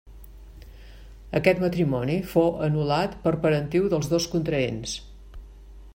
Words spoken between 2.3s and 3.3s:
fou anul·lat